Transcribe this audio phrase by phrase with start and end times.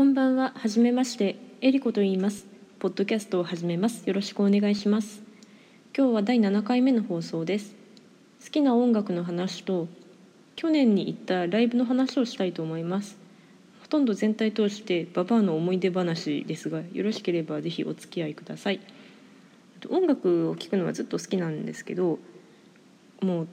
[0.00, 2.46] こんばんは、はじめまして、えりこと言います。
[2.78, 4.06] ポッドキャストを始めます。
[4.06, 5.22] よろしくお願いします。
[5.94, 7.74] 今日は第7回目の放送です。
[8.42, 9.88] 好きな音楽の話と
[10.56, 13.18] 去年に行ったライブの話をしたいと思います。
[13.82, 18.80] ほとんど全体通してババアの思い出話ですが、よろしければぜひお付き合いください。
[19.90, 22.18] 音楽を聴くのはずっと好きなんですけど、
[23.20, 23.48] もう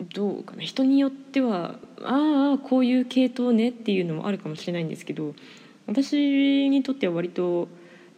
[0.00, 5.34] どうかな人によってはああこういう系統ねっていうのもあるかもしれないんですけど
[5.86, 7.68] 私にとっては割と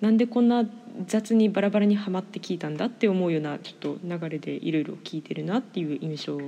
[0.00, 0.64] なんでこんな
[1.06, 6.38] 雑にバラバラにはまって聞いたんだって思うようなちょっと流れでいろいろ聞いてるなっていう印象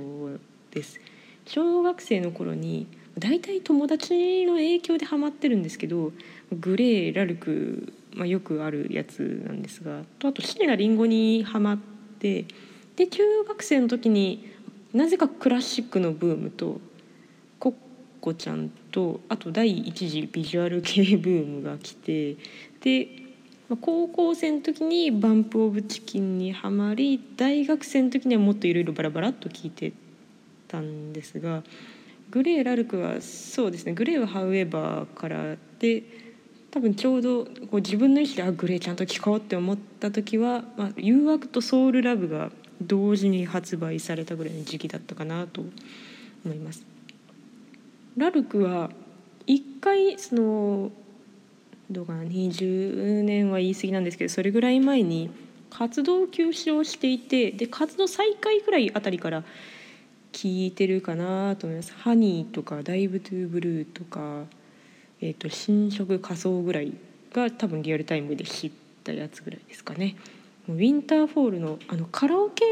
[0.71, 0.99] です。
[1.47, 6.11] 小学生の頃に大体友達の影響でハマってるんですけど
[6.51, 11.77] グレーラルク、まあ、よくあるやつなんですがとあと椎名林檎にハマっ
[12.19, 12.45] て
[12.95, 14.54] で中学生の時に
[14.95, 16.79] なぜかクラシックのブームと
[17.59, 17.73] コッ
[18.21, 22.37] コちゃんとあと第一次ビジュアル系ブームが来て
[22.79, 23.09] で
[23.81, 29.91] 高校生の時にバンプ・オブ・チキンにはまり大学生の時にはもっといろいろバラバラっと聞いて
[30.69, 31.63] たんですが
[32.31, 36.03] グレー・ラルクはそうですねグレーは「ハウエバー」からで
[36.71, 45.63] 多分ちょうどこう自分の意思であグレーちゃんと聴こうって思った時は「まあ、誘惑」と「ソウル・ラブ」が同時に発売されたぐらいの時期だったかなと
[46.43, 46.85] 思います。
[48.17, 48.91] ラルクは
[49.45, 50.91] 一回その
[51.91, 55.29] どうかな20年は言い過ぎなんですけどそれぐらい前に
[55.69, 59.43] 活動休止をしていてで活動再開ぐらいあたりから
[60.31, 61.93] 聞いてるかなと思います。
[61.93, 64.43] ハニーとかダイブトゥーブルーとか、
[65.21, 66.93] えー、と新色仮想ぐらい
[67.33, 68.71] が多分リアルタイムで知っ
[69.03, 70.15] たやつぐらいですかね。
[70.67, 72.63] ウィンターフォールのあのカラオケ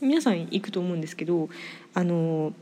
[0.00, 1.48] 皆さん行くと思うんですけど
[1.94, 2.52] あの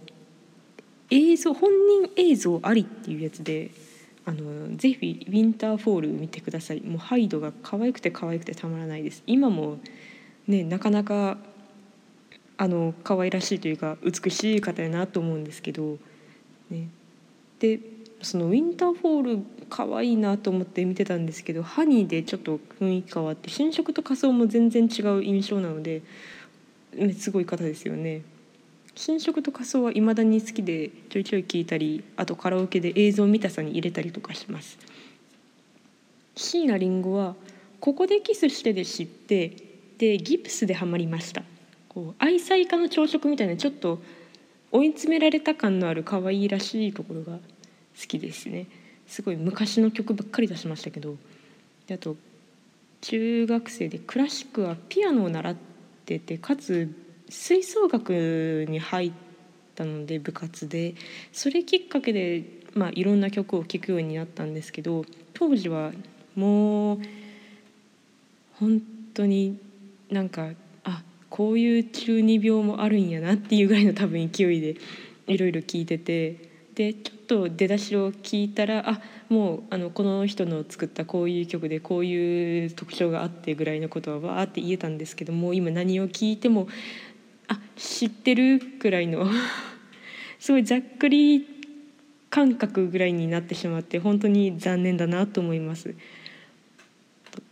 [1.11, 3.71] 映像本人映像ありっていうやつで
[4.25, 6.81] あのぜひウィンターフォール見てください。
[6.83, 9.23] もうハイドが可愛くて可愛くてたまらないです。
[9.27, 9.79] 今も
[10.47, 11.39] ねなかなか
[12.59, 15.97] あの可愛らしいというか美しい方やなと思うんですけど、
[16.69, 16.89] ね、
[17.61, 17.81] で
[18.23, 26.03] そのウィンターフォール可愛いなと思って見てたんですけどハニーでちょっと雰囲気変わって新色と仮装も全然違う印象なので
[27.17, 28.23] すごい方ですよね。
[28.99, 34.77] 新色と仮装はいまだに好きでちょいちょい聞いたりあとカラオケで映像見たさに入れたりとかします
[36.35, 37.37] 椎名林檎は
[37.79, 39.53] 「ここでキスして」で知って
[39.99, 41.45] でギプスでハマりました
[41.89, 44.01] こう愛妻家の朝食みたいなちょっと
[44.73, 47.39] 追い詰められた感のある可愛いらしいところが
[48.01, 48.67] 好きですね。
[49.09, 51.17] すごい昔の曲ばっかり出しましたけど。
[51.87, 52.17] であと
[53.01, 55.57] 中学生でクラシックはピアノを習っ
[56.05, 56.95] ててかつ
[57.31, 59.13] 吹奏楽に入っ
[59.75, 60.95] たので部活で。
[61.33, 62.45] それきっかけで、
[62.75, 65.05] まあ、いろんな曲を聴くようになったんですけど
[65.35, 65.93] 当時は
[66.37, 66.99] もう
[68.55, 68.81] 本
[69.15, 69.59] 当に
[70.11, 70.51] なんか
[70.85, 74.77] あこういう中二病もあるんやなっていうぐらいの多分勢いで
[75.27, 76.48] いろいろ聴いてて。
[76.79, 86.69] でちょっと出だしを聞いたらあもうあのこの人の作ったこういう曲でこういう特徴があってぐらいのことはわーって言えたんですけどもう今何を聞いても
[87.49, 89.27] あ知ってるくらいの
[90.39, 91.45] すごいざっくり
[92.31, 95.97] 感覚ぐらいになってしまって本当に残念だなと思います。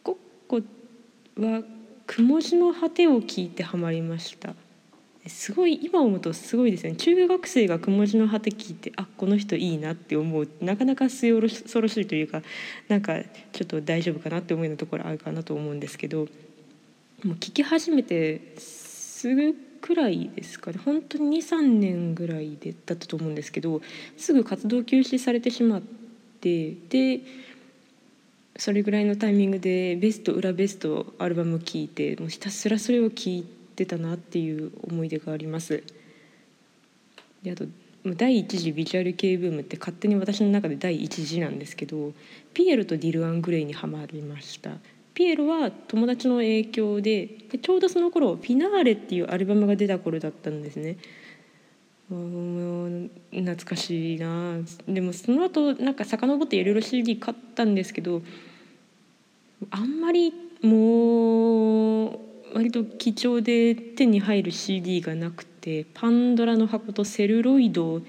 [0.04, 0.16] コッ
[0.46, 0.62] コ
[1.42, 1.64] は
[2.06, 4.54] 「くも字の果て」を聞いてハマりました。
[5.28, 6.94] すごい今思うとすごいですね。
[6.94, 10.48] 中学生が「くも字の果て」聞いてあこの人いいなって思う。
[10.60, 12.42] なかなか末恐ろしいというか
[12.88, 13.22] なんか
[13.52, 16.28] ちょっと大丈夫かなって思うようなところあるかなと思うんですけど
[17.24, 20.78] もう聞き始めてすぐくらいですかね。
[20.84, 23.82] 本当に23年ぐらいでだったと思うんですけど
[24.16, 25.82] すぐ活動休止されてしまっ
[26.40, 27.20] てで
[28.58, 35.82] それぐらいのタイミングでベスト裏ベストアルバムを聴いてもうひたすらそれを聴いてたなっていう思い出があります。
[37.42, 37.66] であと
[38.04, 42.12] 第一次ビジュアル系ブームって勝手に私の中で第一次なんですけど
[42.54, 44.78] ピエロとディル・アン・グレイにはまりました。
[45.12, 50.98] ピエロは友達の影響ででちょうどその頃「フィナーレ」っていうアルバムが出た頃だったんですね。
[52.08, 54.58] 懐かしいな。
[54.86, 58.22] でもその後なんか遡っていろいろ CD 買ったんですけど
[59.70, 60.32] あんまり
[60.62, 62.18] もう
[62.56, 68.00] 割と貴重で手に入る CD がなくて「パンドラの箱」と「セルロイド」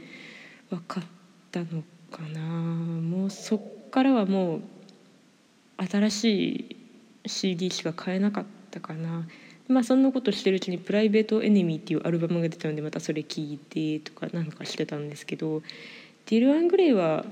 [0.72, 1.06] は買っ
[1.52, 4.62] たのかなもうそっからはもう
[5.86, 6.76] 新し
[7.26, 9.28] い CD しか買えなかったかな。
[9.68, 15.62] まあそんなことしてるうちに「プライベート・エネミー」っていうアルバムが出たのでまたそれ聴いてとかなんかしてたんですけど
[16.28, 17.26] ディル・アン・グレイは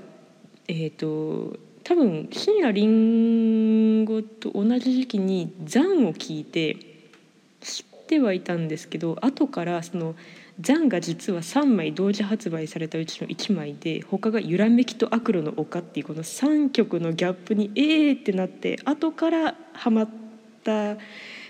[0.68, 2.86] えっ、と多分椎名林
[4.04, 6.95] 檎と同じ時期に「残」を聞いて
[7.66, 10.14] 知ってはいたんですけど後からその
[10.60, 20.08] 「残」が実は3枚同時発売されたうちの1枚で他が「揺らめきと悪路の丘」っていうこの3曲のギャップに「えー!」ってなって後からハマっ
[20.62, 20.96] た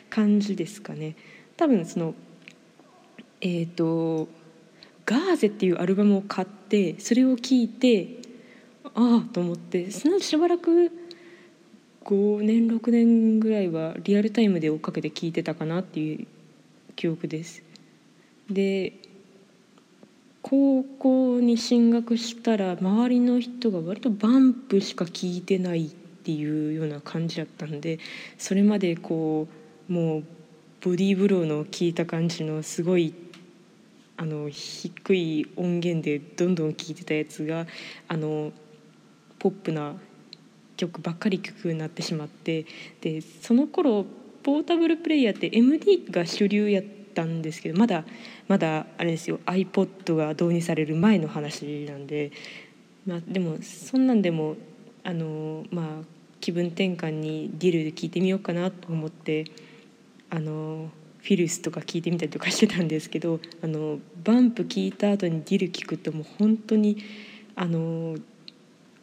[0.09, 1.15] 感じですかね。
[1.57, 2.15] 多分その
[3.43, 4.29] えっ、と
[5.05, 8.17] 「ガーゼ」っていうアルバムを買ってそれを聴いて
[8.95, 10.91] ああと思ってそのしばらく
[12.07, 16.27] 5年6年ぐらいはリアルタイムで追っかけて聞いてたかなっていう
[16.95, 17.65] 記憶です。
[18.49, 18.93] で
[20.41, 27.99] 高校に進学したら周りの人が割とバンプしか聞いてないっていうような感じだったんで
[28.39, 29.49] それまでこ
[29.91, 30.25] うもう
[30.81, 33.13] ボディーブローの効いた感じのすごい
[34.17, 37.67] あの低い音源でどんどん聴いてたやつが
[38.07, 38.53] あの
[39.41, 39.97] ポップな
[40.77, 42.67] 曲ばっかり聴くようになってしまって
[43.01, 44.05] でその頃
[44.43, 46.85] ポータブルプレイヤーって MD が主流やっ
[47.15, 48.05] たんですけどまだ
[48.49, 52.31] まだあれですよ iPod が導入される前の話なんで、
[53.07, 54.57] まあ、でもそんなんでも
[55.03, 55.87] あのまあ
[56.41, 59.47] 気分転換にディルで聴いてみようかなと思って
[60.31, 66.99] あのフィルスとか聞いてみたりとかしてたんですけどあのバンプ聞いた後にディル聞くともう本当に
[67.57, 68.17] あの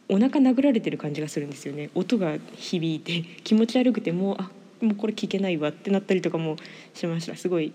[0.08, 6.56] お腹殴られてる感じがするんですよね音が響いて気持ち悪くてもうあもうこれ聞けないわってなったりとかも
[6.92, 7.72] しましたすごい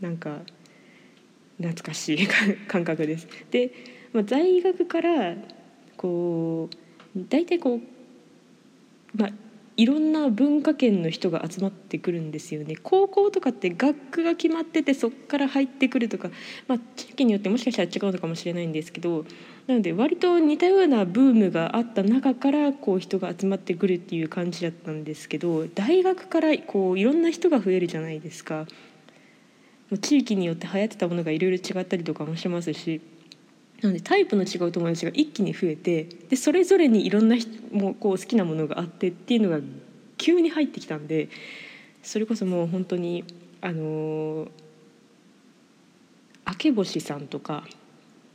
[0.00, 0.38] なんか
[1.58, 2.26] 懐かしい
[2.66, 3.28] 感覚です。
[3.50, 3.72] で、
[4.12, 5.36] まあ、在学から
[5.96, 6.68] こ
[7.16, 7.80] う大体こう、
[9.14, 9.30] まあ、
[9.76, 16.30] いろんな文化圏の人が集まってくるんですよね高校とかって学区が決まっててそこから入ってくるとか、
[16.68, 19.24] まあ、地域によってもしかしたら違うのかもしれないんですけど
[19.66, 28.66] なので割と似たようなブームがあった中からこう人が集まってくるっていう感じだったんですけど大学からこういろんな人が増えるじゃないですか。
[30.00, 33.02] 地域によって流行ってたものがいろいろ違ったりとかもしますし
[33.82, 39.58] なのでタイプの違う友達が一気に増えてでそれぞれにいろんな人もこう好きなものがあってっていうのが
[40.18, 41.28] 急に入ってきたんで
[42.02, 43.24] それこそもう本当に
[43.60, 44.48] あの
[46.46, 47.64] 明け星さんとか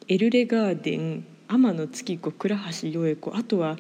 [0.08, 3.78] エルレガーデン天野月子倉橋良恵子あとは、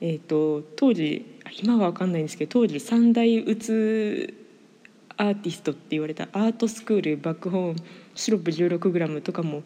[0.00, 4.34] えーと、当時今は分かんないんですけど当時三大うつ
[5.16, 7.76] アーティストって言われたアートスクールバックホーン
[8.14, 9.62] シロップ 16g とかも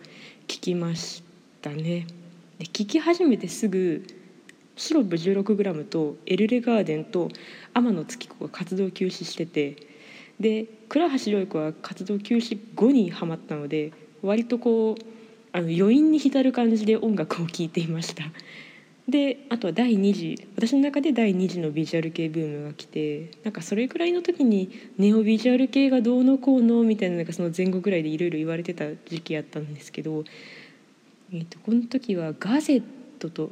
[0.47, 1.24] 聞きまし
[1.65, 2.07] たね。
[2.59, 4.07] で聞き始めてすぐ
[4.77, 7.29] シロップ 16g とエルレガーデンと
[7.73, 9.77] 天野月子が活動休止してて
[10.39, 15.03] で倉橋良子は活動休止後にハマったので割とこう
[15.53, 18.25] あの余韻に浸る感じで音楽を聴いていました
[19.09, 30.25] であとは第2次私の中で第2次のビジュアル系ブームが来てなんかそれぐらいの時にネオビジュアル系がどうのこうのみたいなのがその前後ぐらいでいろいろ言われてた時期やったんですけど、
[31.35, 32.83] えーと、この時はガゼッ
[33.19, 33.51] トと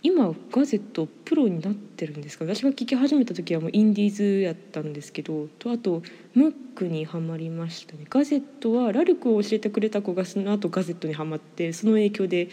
[0.00, 2.44] 今ガゼットプロになってるんですか？
[2.44, 6.02] 私が聴き始めた時はもうインディーズやったんですけどとあと
[6.34, 8.04] ムックにはまりましたね。
[8.08, 12.48] ガゼットはラルクを教えてくれた子がその後ガゼットにはまってその影響で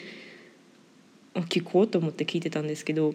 [1.50, 3.14] 聴こうと思って聞いてたんですけど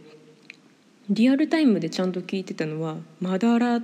[1.11, 3.83] リアルタイムでちゃんと聞いてたのは「マダラ」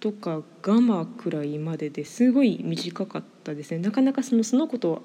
[0.00, 3.78] とか「ガマ」くらいまでですごい短かったですね。
[3.78, 5.02] なかなかそのその子と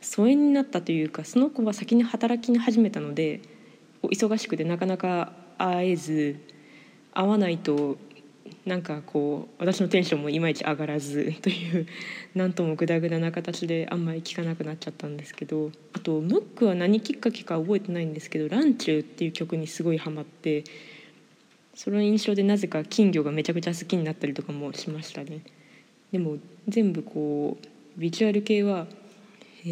[0.00, 3.40] 疎遠になったというかその子は先に働き始めたので
[4.02, 6.36] 忙しくてなかなか会えず
[7.12, 7.96] 会わないと
[8.64, 11.86] なんかこう私のテンションもいまいち上がらず という
[12.34, 20.64] 何ともグダグダな形であんまり聞かなくなっちゃったんですけどあとムックは何きっかけか覚えてないんですけど「ランチュー」っていう曲にすごいハマって
[21.74, 25.42] その印象でなぜか金魚がめちゃくちゃ好きになったりとかもしましたね。
[26.10, 28.86] でも全部こうビジュアル系は
[29.64, 29.68] え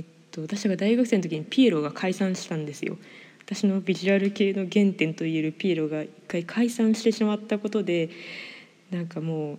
[0.00, 2.96] ー、っと私が大学生の時にピエロが解散したんですよ。
[3.44, 8.10] 私のビジュアル系の原点といえるピエロが一回解散してしまったことで
[8.90, 9.58] なんかもう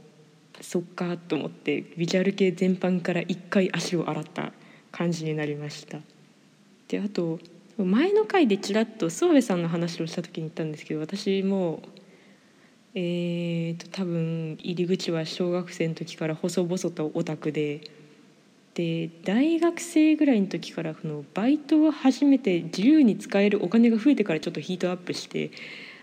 [0.61, 4.53] そっかと思ってビジュアル系全般から一回足を洗った
[4.91, 5.99] 感じになりました。
[6.87, 7.39] であと
[7.77, 11.81] 前の回でちらっと諏訪部さんの話をした時に言ったんですけど私も
[12.95, 17.81] えーと多分入り口は小学生の時から細々とオタクで
[18.75, 25.51] で大学生ぐらいの時からこのバイトを始めて自由に使えるお金が増えてからちょっとヒートアップして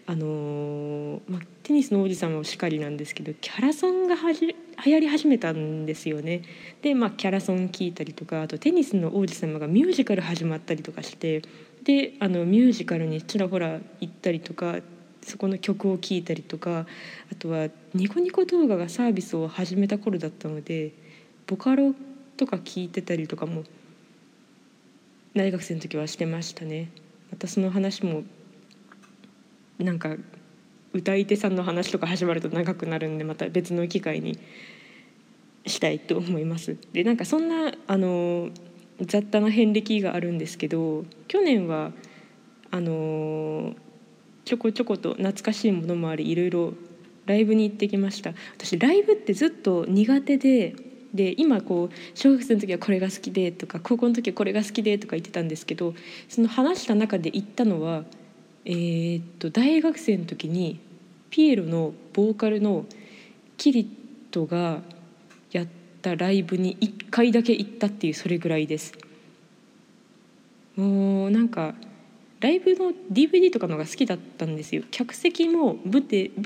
[0.07, 4.55] あのまあ、テニスの王子様もしかりなんですけどキャラソンがはじ流
[4.93, 6.43] 行り始めたんですよね。
[6.83, 11.43] で、まあ、キャラソン聞いたりとかあとテニスの王子様がミュージカル始まったりとかして
[11.85, 14.79] であのミュージカルにちらほら行ったりとか
[15.23, 16.87] そこの曲を聴いたりとか
[17.31, 20.93] あとはニコニコ動画がサービスを始めた頃だったので
[21.47, 21.95] ボカロ
[22.41, 23.65] とか聞いてたりとかも
[25.37, 26.91] 大学生の時はしてましたね。
[27.31, 28.23] またその話も
[29.79, 30.17] なんか
[30.95, 34.39] 歌い手さんの話とか始まると長くなるんでまた別の機会に
[35.67, 36.79] したいと思います。
[36.95, 38.49] でなんかそんなあの
[39.03, 41.93] 雑多な遍歴があるんですけど去年は
[42.71, 43.75] あの
[44.47, 46.73] ちょこちょこと懐かしいものもありいろいろ
[47.27, 50.75] ライブに行ってきました私ライブってずっと苦手で
[51.15, 55.95] で今こう小学生の時はこれが好きでとか高校の時はこれが好きでとか言ってたんですけど
[56.29, 58.05] その話した中で言ったのは
[58.65, 60.79] えー、っと大学生の時に
[61.31, 62.87] ピエロのボーカルの
[63.57, 63.87] キリッ
[64.31, 64.83] トが
[65.51, 65.67] やっ
[66.03, 68.93] たライブに1回だけ行ったっていうそれぐらいです。
[70.77, 71.75] もうなんか
[72.41, 76.03] ライブの DVD とかのが好きだったんですよ客席も舞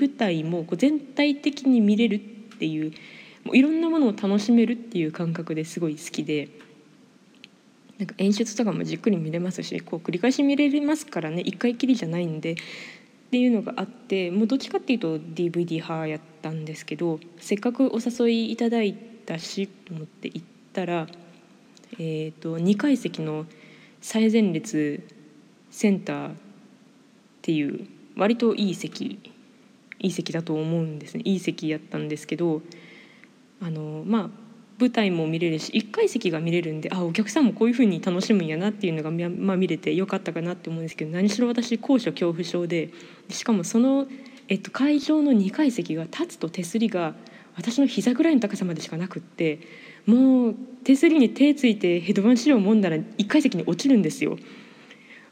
[0.09, 2.19] 台もこう全体的に見れるっ
[2.57, 2.91] ていう
[3.45, 6.49] もういろんなものを楽しめるっていう感覚ですごい好きで
[7.97, 12.55] なんか演出とかもじっくり見れますしこう繰り返し見れますからね一回きりじゃないんでっ
[13.31, 20.41] ていうのがあってもうどっちかっていうと DVD 派やったんですけどせっかくお誘いいただいたしと思って行っ
[20.73, 21.07] たら、
[21.93, 23.45] えーと、2階席の
[24.01, 25.03] 最前列
[25.71, 26.33] センターっ
[27.41, 29.19] ていう割といい席
[29.99, 31.21] いい席だと思うんですね。
[31.25, 32.61] いい席やったんですけど
[33.65, 34.29] あのまあ
[34.79, 42.91] 舞台も見れるし1階席が見れるんであお客さんもこういうふうに楽しむんやなっていうのが、まあ、見れてよかったかなって思うんですけど何しろ私高所恐怖症で
[43.29, 44.05] しかもその、
[44.49, 47.15] えっと、会場の2階席が立つと手すりが
[47.55, 49.61] 私の膝ぐらいの高さまでしかなくって
[50.05, 54.37] もう手すりに手ついてヘドバン資料をもんだら1階席に落ちるんですよ。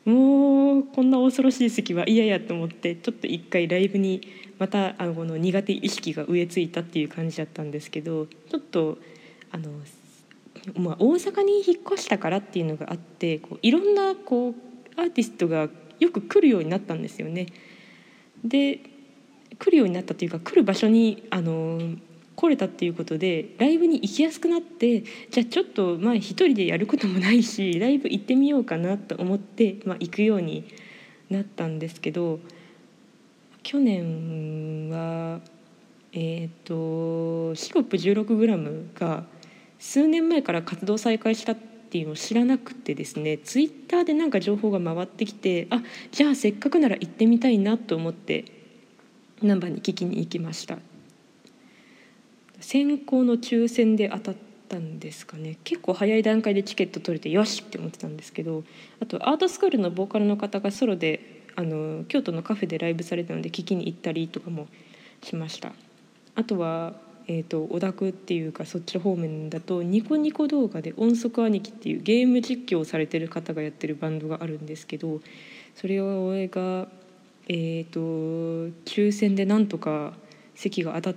[0.05, 4.21] もうこんな恐ろしい席は嫌やと思ってちょっと一回ライブに
[4.59, 8.97] またあのこの苦手意識が植え付いたっていう感じだったんですけどちょっと
[9.51, 9.71] あの、
[10.75, 14.53] まあ、大阪に引っ越したからっていうのがあってこういろんなこう
[14.99, 15.69] アーティストが
[15.99, 17.47] よく来るようになったんですよね。
[18.43, 18.79] で
[19.57, 21.79] 来るようになったというか来る場所にあの
[22.35, 30.65] 来れたっていうことでライブに行きやすくなってじゃあちょっとまあ一人でやることもないしライブ行ってみようかなと思って、まあ、行くように
[31.29, 32.39] なったんですけど
[33.61, 35.39] 去年は
[36.11, 39.25] えっ、ー、とシロップ 16g が
[39.79, 48.45] 数年前から活動再開したっていうのを知らなくてですねツイッターでなんか情報が回ってきてあじゃあせっかくなら行ってみたいなと思って
[49.41, 50.77] 難波に聞きに行きました。
[52.63, 54.35] 先行の抽選で当たっ
[54.69, 55.57] たんですかね。
[55.63, 58.63] 結構早い段階でチケット取れてよしって思ってたんですけど
[59.01, 64.67] あとアートスクールのボーカルの方がソロであの京都のカフェでライブされたので聞きに行ったりとかも
[65.21, 65.73] しました。
[66.35, 66.93] あとは
[67.27, 75.21] えーと、オダクっていうかそっち方面だとニコニコ動画で「音速兄貴」っていうゲーム実況をされてる方がやってるバンドがあるんですけど
[75.73, 76.89] それを俺が、
[77.47, 77.99] えーと、
[78.83, 80.13] 抽選でなんとか
[80.53, 81.15] 席が当たっ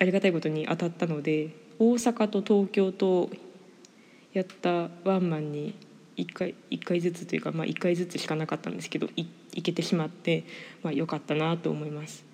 [0.00, 3.30] ありがたいことに当たったので大阪と東京と
[4.32, 5.74] やったワンマンに
[6.16, 9.26] 1回 ,1 回ずつというか、まあ、1回ずつしかなかったんですけど行
[9.62, 10.44] けてしまって、
[10.82, 12.24] まあ、よかったなと思います。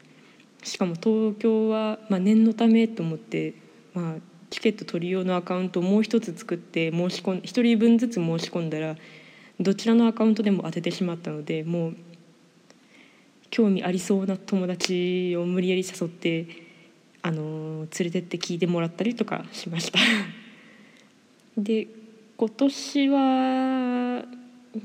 [0.63, 3.55] しかも東京は、まあ、念のためと思って、
[3.95, 4.15] まあ、
[4.51, 8.97] チケット取り用のアカウントをもう一つ作って申し込ん1人分ずつ申し込んだら
[9.59, 11.97] どちらのアカウントでも当ててしまったのでもう
[13.51, 16.70] 興味ありそうな友達を無理やり誘って
[17.23, 19.99] あの連れてって聞いてもらったりとかしました。
[21.57, 21.89] で
[22.37, 24.25] 今年は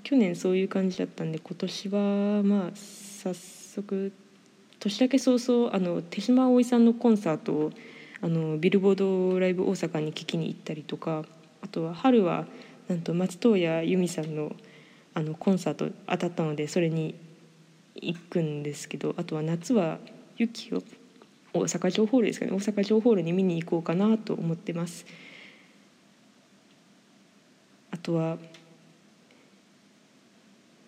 [0.04, 4.12] 去年そういう感じだったんで今年はまあ早速
[4.80, 7.72] 年明け早々あの手島葵さんのコンサートを
[8.22, 11.24] あのビルボードライブ大阪に聞きに行ったりとか
[11.62, 12.46] あとは春は
[12.88, 14.56] なんと松任谷由実さんの
[15.14, 17.16] あのコンサート当たったのでそれに
[17.96, 20.00] 行くんですけどあとは夏は
[20.38, 20.84] 雪を
[21.60, 25.06] 大阪城ホールですかね大阪城ホールに見に行こうかなと思ってます。
[27.92, 28.38] あとは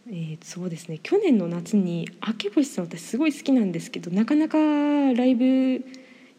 [0.09, 5.83] えー、そうですね去年の夏に明星さん私すごい好きなんですけどなかなかライブ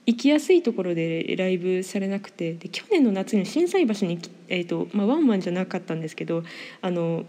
[0.07, 4.19] 行きやすいところでライブされなくてで去年の夏に心斎橋に、
[4.49, 6.45] えーとまあ、ワンマンじゃなかったんですけど
[6.81, 7.25] あの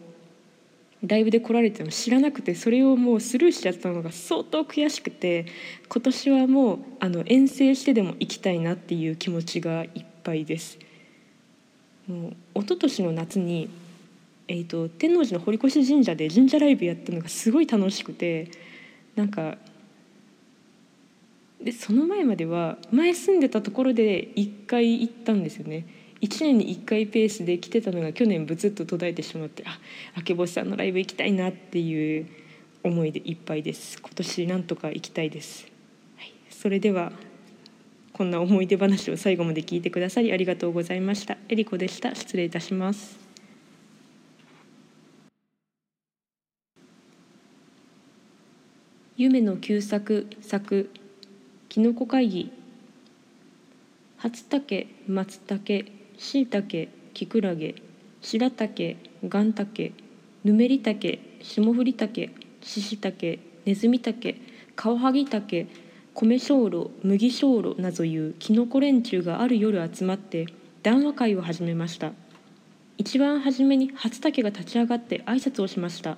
[1.03, 5.45] ライブで来られても知らなくてそれをもうスルーしちゃったのが相当悔しくて
[5.87, 10.77] 今年はもうあの遠征してでも行きたいなっていう気持ちがいっぱいです。
[12.07, 13.69] もう一昨年の夏に、
[14.47, 18.49] えーと、天王寺の堀越神社で神社ライブやったのがすごい楽しくて
[19.15, 19.57] なんか
[21.61, 25.85] でその前までは前住んでたところで1回行ったんですよね。
[26.21, 29.79] 1年に1回ペースで来てたのが去年ブツッと途絶えてしまってあ
[30.17, 32.27] 明け星さんのライブ行きたいなっていう
[32.83, 33.99] 思いでいっぱいです。
[33.99, 35.67] 今年なんとか行きたいです、
[36.17, 37.11] はい、それでは
[38.13, 41.37] こんな思い出話を最後まで聞いてくださりありがとうございました。
[41.47, 42.13] えりこでした。
[42.13, 43.17] 失礼いたします。
[49.15, 50.89] 夢の旧作作
[51.69, 52.51] きのこ会議。
[54.17, 57.75] 初竹松茸しいたけきくらげ
[58.21, 59.93] 白竹がんたけ
[60.43, 64.35] ぬめりたけ霜降りたけししたけねずみたけ
[64.75, 65.67] カワハギたけ
[66.13, 70.47] 米小炉麦小炉などいうきのこ連中がある夜集まって
[70.83, 72.11] 談話会を始めました。
[72.97, 76.17] 一番初めに初竹が立ち上がって挨拶をしました。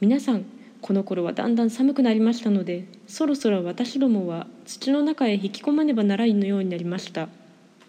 [0.00, 0.44] 皆さん
[0.82, 7.28] この頃はだんだん寒くなりましたのでそろそろ私どもは土の中へ引き込まねばならんのようになりました。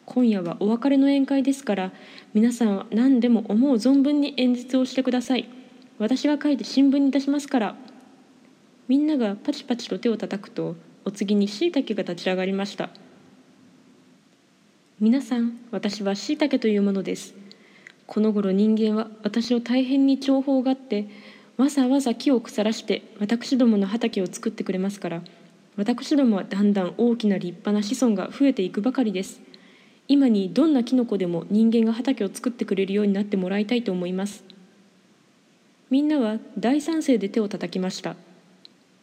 [0.05, 1.91] 今夜はお別れの宴会ですから
[2.33, 5.49] 皆さんは何でも思う存分に演説をしてください。
[5.97, 7.75] 私が書いて新聞に出しますから。
[8.87, 12.89] みんながパチパチと手を叩くとお次にしいたけが立ち上がりました。
[14.99, 17.33] 皆さん私はしいたけというものです。
[18.07, 21.07] この頃人間は私を大変に重宝があって
[21.57, 25.21] わざわざ木を腐らして私どもの畑を作ってくれますから
[25.75, 29.41] 私どもはだんだん大きな立派な子孫が増えていくばかりです。
[30.07, 34.43] 今にどんなキノコでも人間が畑を作ってくれるようになってもらいたいと思います。
[35.89, 38.15] みんなは大賛成で手を叩きました。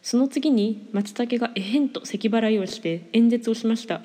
[0.01, 4.01] その次に松茸がえへんと咳払いをして演説をしました。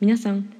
[0.00, 0.52] 皆さん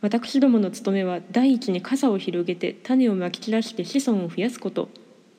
[0.00, 4.88] 私どもの務めは第一に傘を広げて種をまき散らして子孫を増やすこと。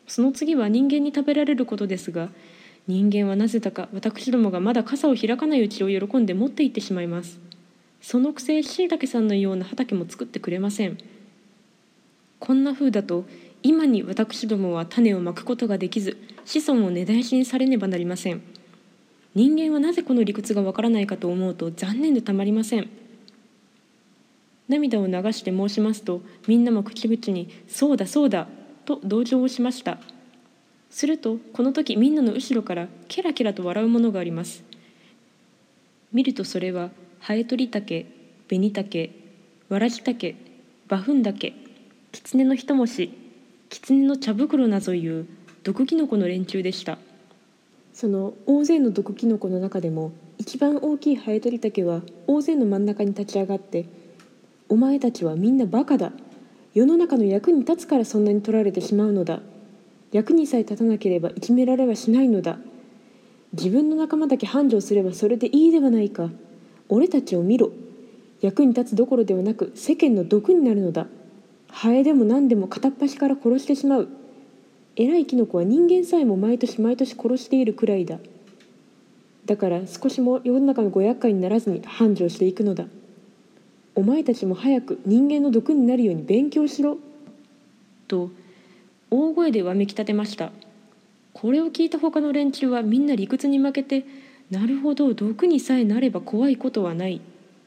[0.07, 2.29] その次は人間に食べられることですが
[2.87, 7.50] 人間はなぜだか私どもがまだ傘を開かないうちを喜んで持って行ってしまいます。
[8.01, 10.97] そのくせしいたけさんのような畑も作ってくれません。
[12.39, 13.25] こんな風だと
[13.61, 18.41] 今に私どもは種をまくことができず子孫を根絶やしにされねばなりません。
[19.35, 22.89] 人間はなぜこの理屈がわからないかと思うと残念でたまりません。
[24.67, 28.47] 涙を流して申しますとみんなも口々に「そうだそうだ」
[28.85, 29.99] と同情をしました。
[30.89, 34.63] するとこの時みんなの後ろからケラケラと笑うものがあります。
[36.11, 36.89] 見るとそれは
[37.23, 38.07] ハエトリタケ、
[38.47, 39.11] ベニタケ、
[39.69, 40.35] ワラジタケ、
[40.87, 41.53] バフンダケ、
[42.11, 43.13] キツネの一文字、
[43.69, 45.27] キツネの茶袋などいう
[45.61, 46.97] 毒キノコの連中でした。
[47.93, 53.85] その大勢の毒キノコの中でも一番大きいハエトリタケは大勢の真ん中に立ち上がって
[54.67, 56.13] 「お前たちはみんなバカだ。
[56.73, 59.43] 世の中の役に立つからそんなに取られてしまうのだ。
[60.11, 62.57] 役にさえ立たなければいじめられはしないのだ。
[63.53, 66.31] 自分の仲間だけ繁盛すればそれでいいではないか」
[66.91, 67.71] 俺たちを見ろ。
[68.41, 71.07] 役に立つどころではなく世間の毒になるのだ。
[71.69, 74.09] ハエでも何でも片っ端から殺してしまう。
[74.97, 78.19] 偉いキノコは人間さえも毎年毎年殺しているくらいだ。
[79.45, 82.85] だから少しも世の中のご厄介にならずに繁盛していくのだ。
[83.95, 86.97] お前たちも早く人間の毒になるように勉強しろ。
[88.09, 88.31] と
[89.09, 90.51] 大声でわめき立てました。
[91.31, 94.03] これを聞いた他の連中はみんな理屈に負けて
[94.51, 97.21] なるほど毒にさえなれば怖いことはない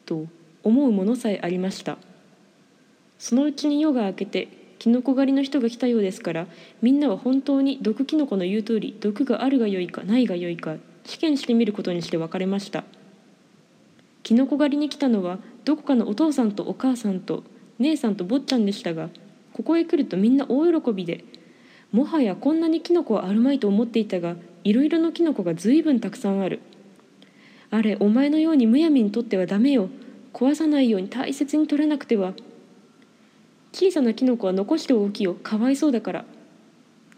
[0.05, 0.27] と
[0.63, 1.97] 思うものさえありました。
[3.19, 6.47] そのうちに夜が明けてキノコ狩りの人が来たようですから
[6.83, 12.85] みんなは本当に毒キノコの言う通り毒があるがよいかないがよいか試験してみることにして別れました。
[14.23, 17.45] キノコ狩りに来たのはどこかのお父さんとお母さんと
[17.79, 19.09] 姉さんと坊ちゃんでしたが
[19.55, 21.25] ここへ来るとみんな大喜びで
[21.93, 26.61] もはやこんなにキノコはあるまいと思っていたがいろいろのキノコが随分たくさんある。
[27.75, 29.89] あれお前のようにむやみにとってはダメよ。
[30.33, 32.33] 壊さないように大切に取らなくては。
[33.73, 35.35] 小さなキノコは残しておきよ。
[35.35, 36.25] かわいそうだから。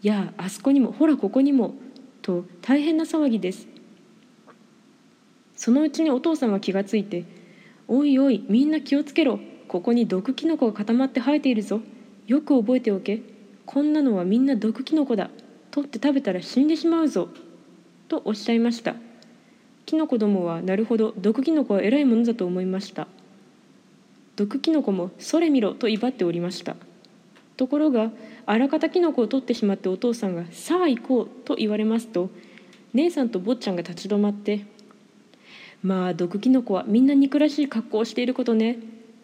[0.01, 1.75] やああそこにもほらここにも。
[2.23, 3.67] と大変な騒ぎです。
[5.55, 7.25] そのうちにお父さんは気がついて
[7.87, 9.39] 「おいおいみんな気をつけろ。
[9.67, 11.81] ここに毒キノコが固まって生えているぞ。
[12.25, 13.21] よく覚えておけ。
[13.67, 15.29] こんなのはみんな毒キノコだ。
[15.69, 17.29] 取って食べたら死んでしまうぞ」
[18.09, 18.95] とおっしゃいました。
[19.87, 23.07] キノコどもはなるほど毒キノコは偉いものだと思いました。
[24.35, 26.75] 毒キノコもそれ見ろと威張っておりました。
[27.55, 28.11] ところが
[28.45, 32.29] あらかたキノコを取ってしまってお父さんが「さあ行こう」と言われますと
[32.93, 34.65] 姉さんと坊ちゃんが立ち止まって
[35.81, 38.79] 「まあ毒キノコはみんな憎らしい格好をしていることね。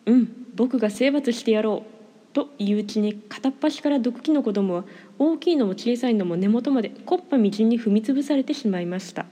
[0.05, 1.89] うん僕が征伐してやろう」
[2.33, 4.85] といううちに片っ端から毒キノコどもは
[5.19, 9.25] 大きいのも小さいのも根元まで木っ端みじんに踏みつぶされてしまいました。